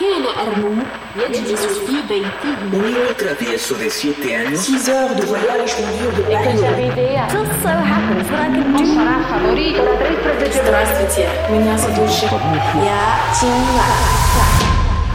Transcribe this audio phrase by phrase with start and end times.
[0.00, 0.84] كان
[1.16, 2.56] يجلس في بيته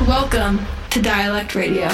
[0.07, 0.55] Welcome
[0.91, 1.89] to Dialect Radio.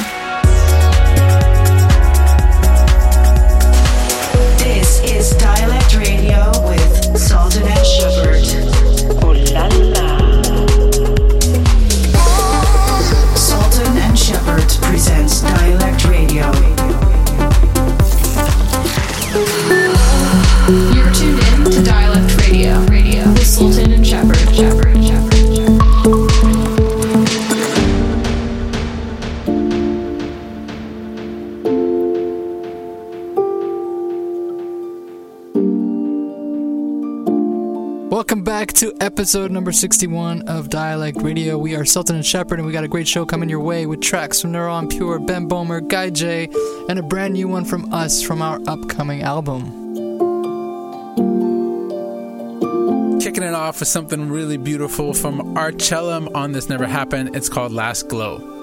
[4.57, 6.39] This is Dialect Radio
[6.70, 8.43] with Sultan and Shepard.
[9.23, 10.23] Oh la la.
[14.23, 16.50] Shepard presents Dialect Radio.
[39.03, 41.58] Episode number 61 of Dialect Radio.
[41.58, 44.00] We are Sultan and Shepard, and we got a great show coming your way with
[44.00, 46.47] tracks from Nora En Pure, Ben Böhmer, Guy J,
[46.88, 49.66] and a brand new one from us from our upcoming album.
[53.19, 57.36] Kicking it off with something really beautiful from Archellum on This Never Happened.
[57.36, 58.62] It's called Last Glow.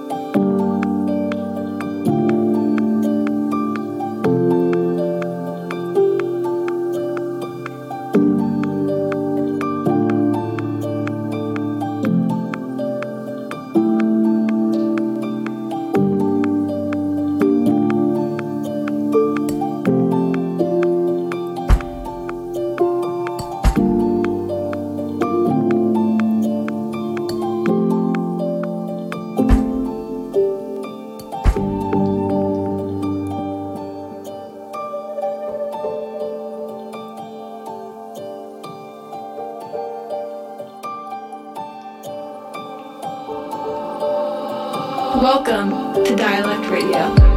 [45.20, 47.29] Welcome to Dialect Radio.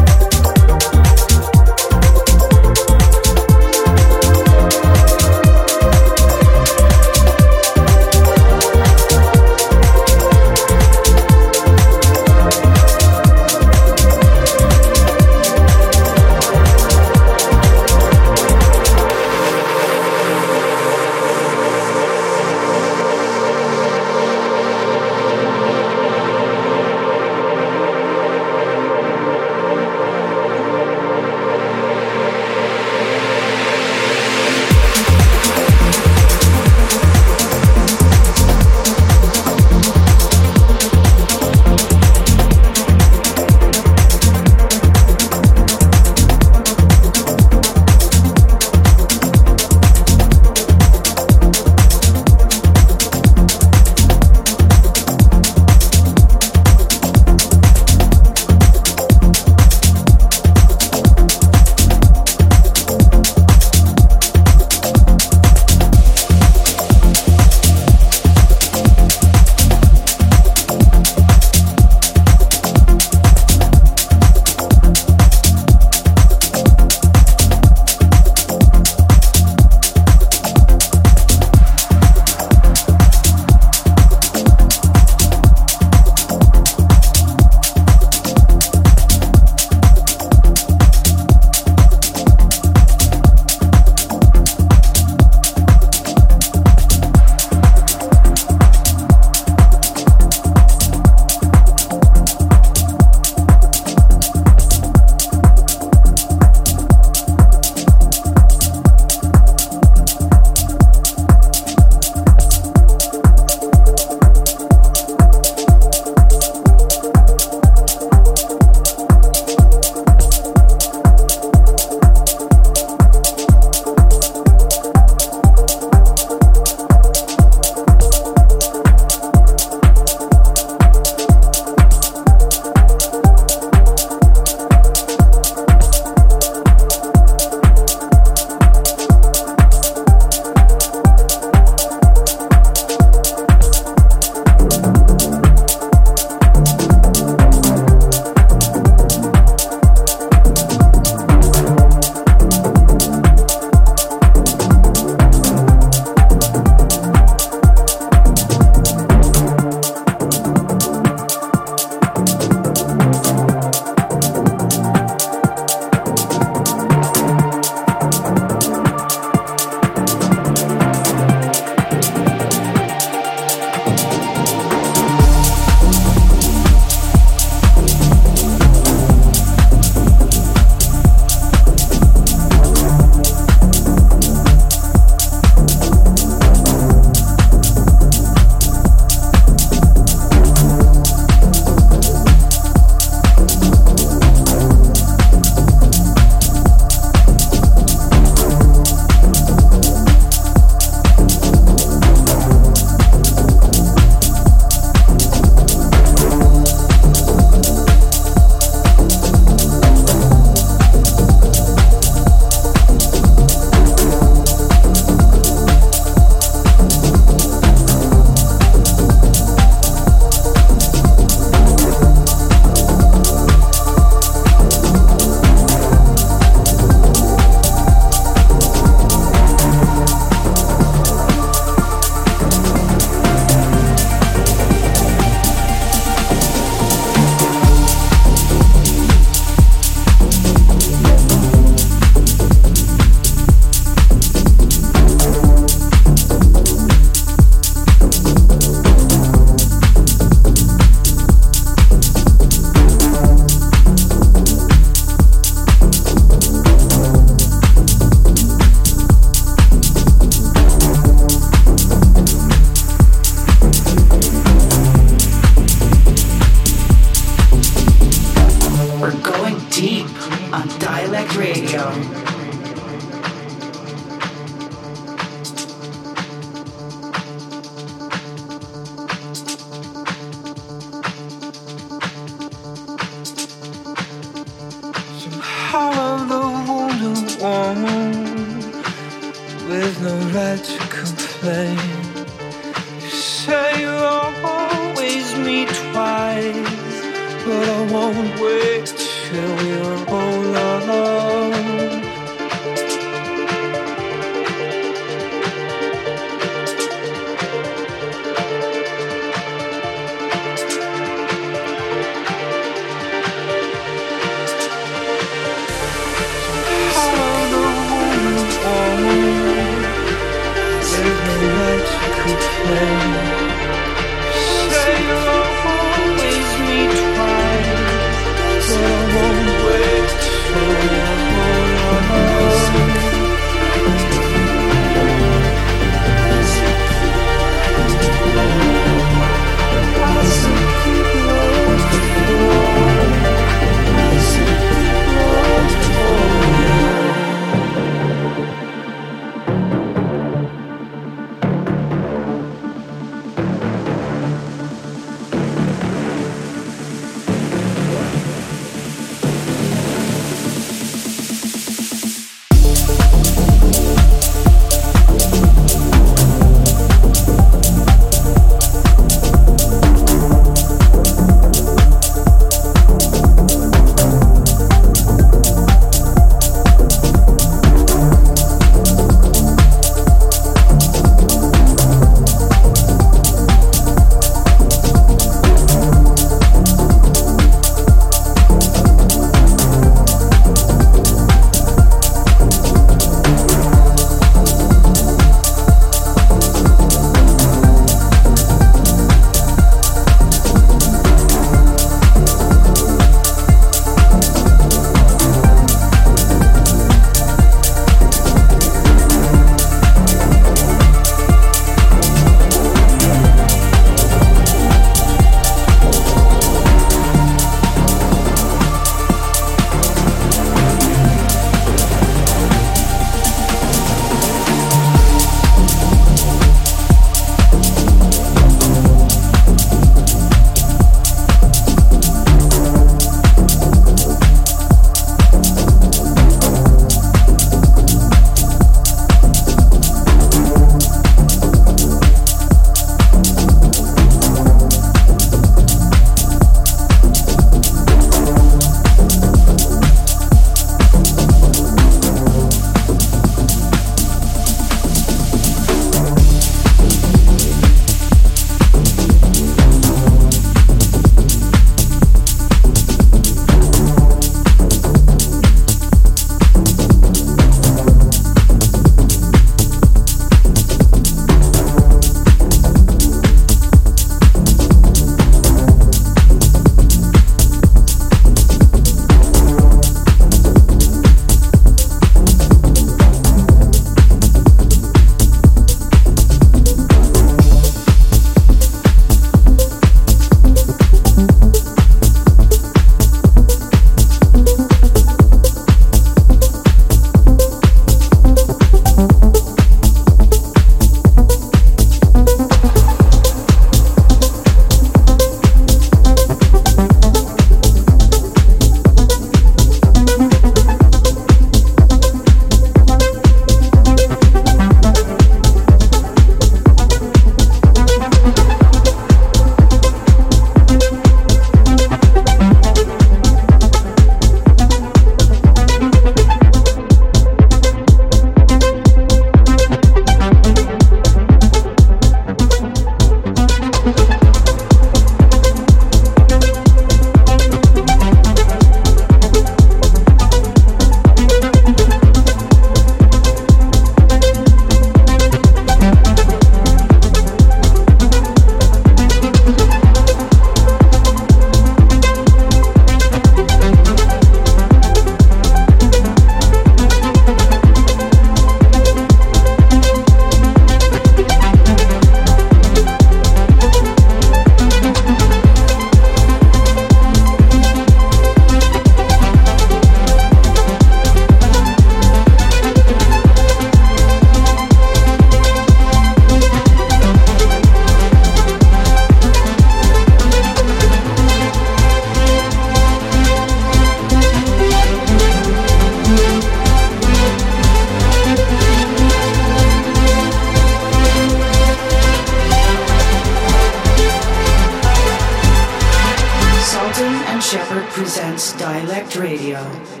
[599.61, 600.00] Dialect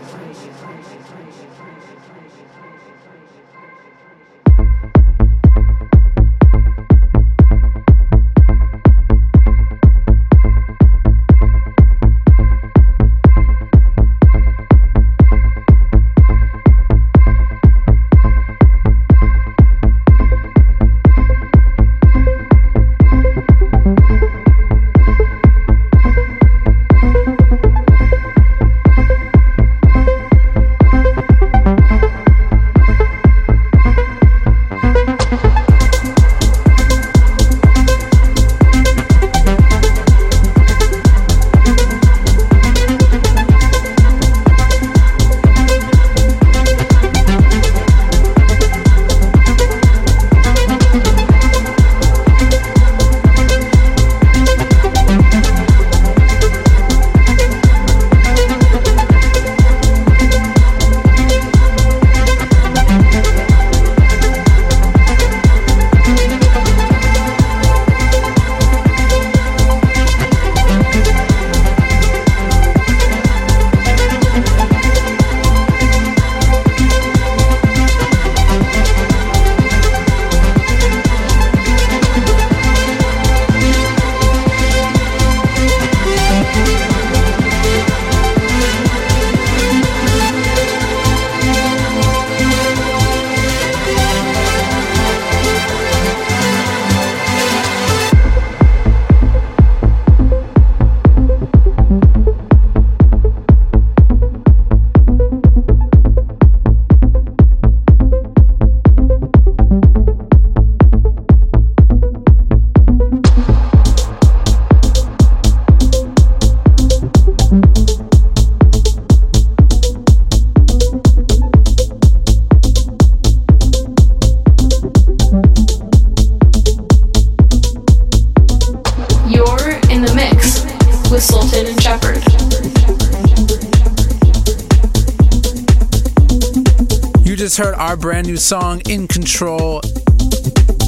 [137.91, 139.81] our brand new song, In Control.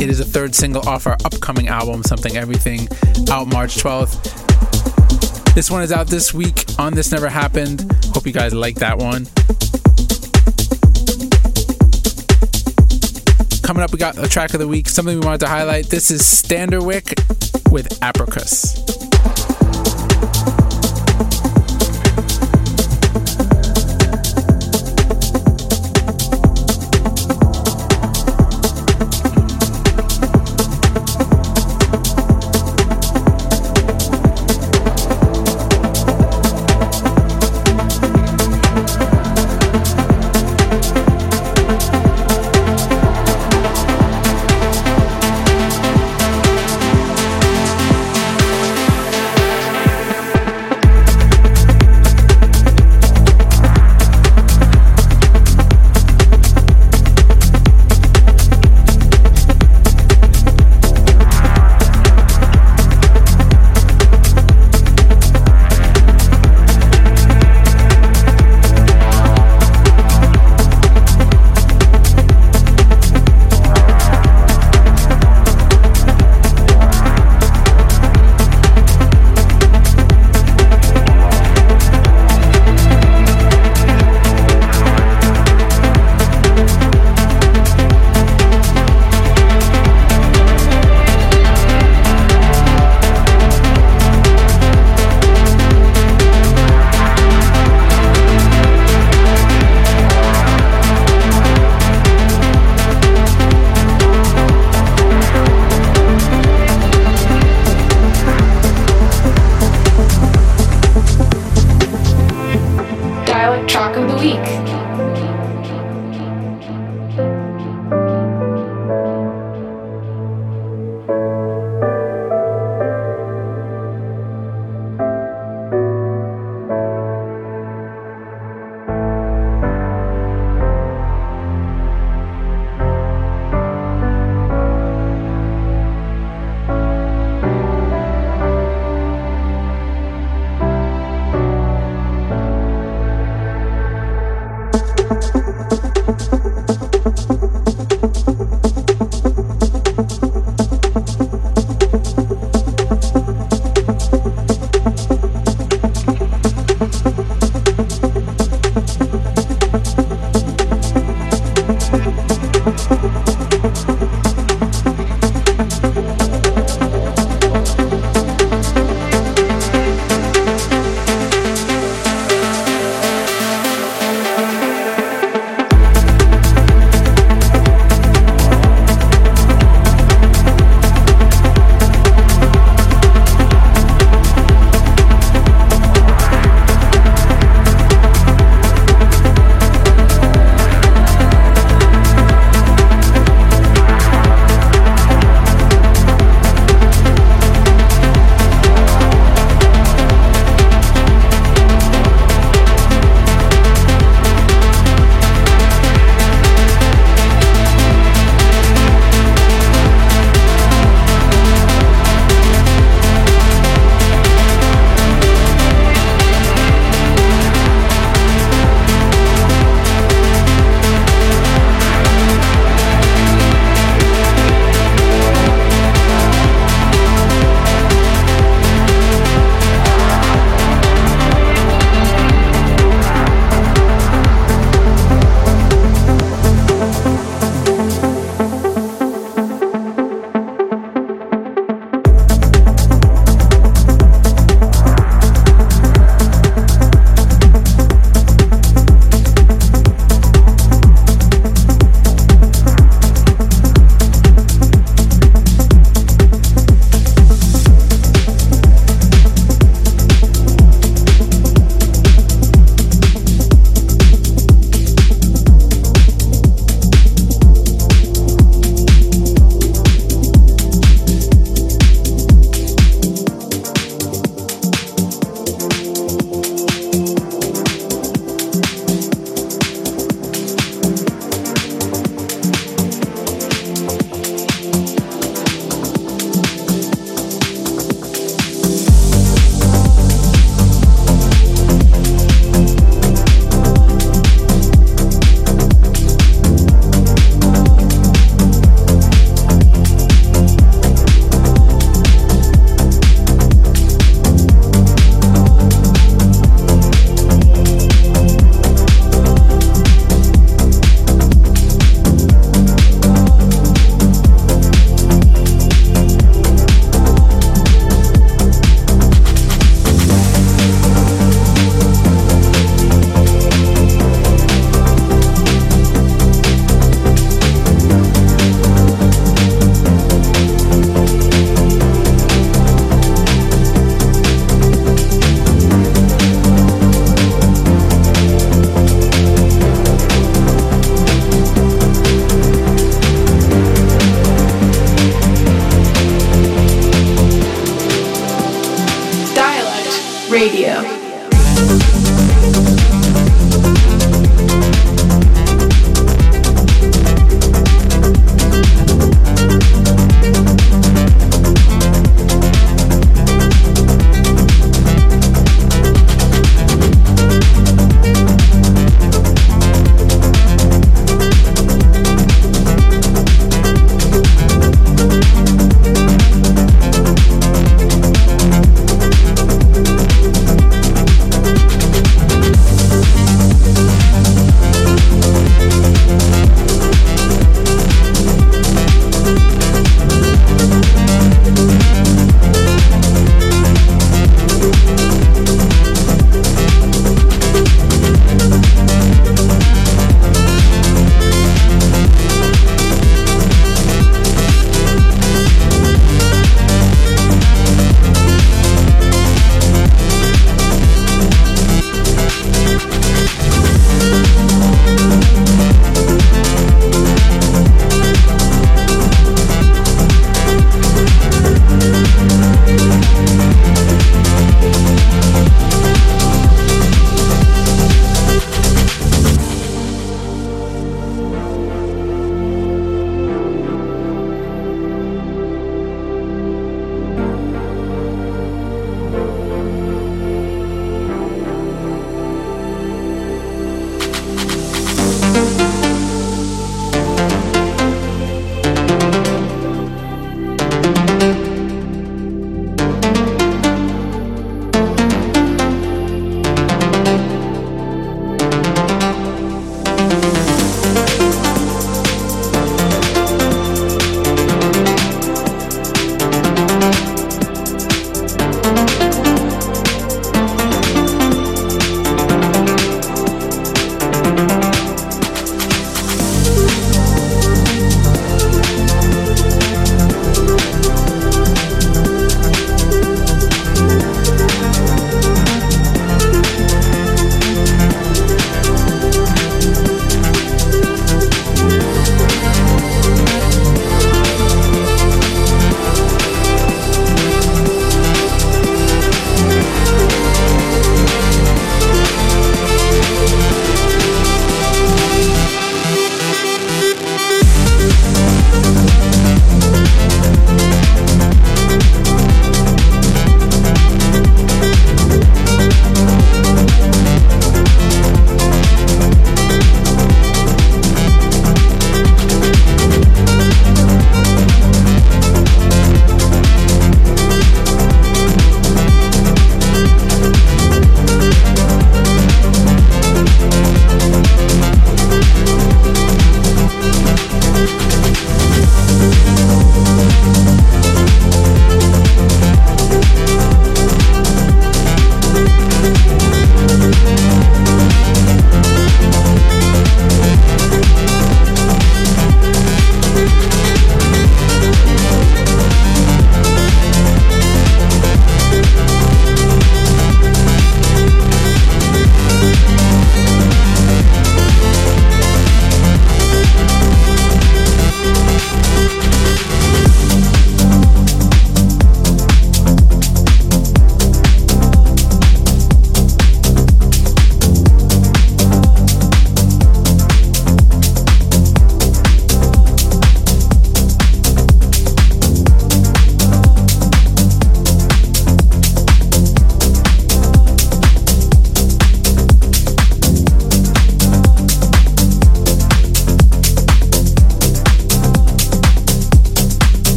[0.00, 2.88] It is a third single off our upcoming album, Something Everything,
[3.30, 5.54] out March 12th.
[5.54, 7.82] This one is out this week on This Never Happened.
[8.14, 9.26] Hope you guys like that one.
[13.62, 15.90] Coming up, we got a track of the week, something we wanted to highlight.
[15.90, 18.95] This is Standerwick with Apricus.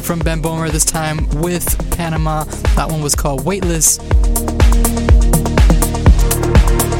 [0.00, 2.44] From Ben Böhmer, this time with Panama.
[2.76, 3.98] That one was called Weightless.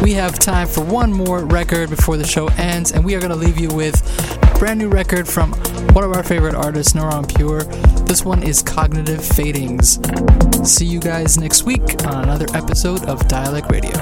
[0.03, 3.31] We have time for one more record before the show ends, and we are going
[3.31, 3.97] to leave you with
[4.43, 5.53] a brand new record from
[5.93, 7.65] one of our favorite artists, En Pure.
[8.05, 9.99] This one is Cognitive Fadings.
[10.67, 13.93] See you guys next week on another episode of Dialect Radio.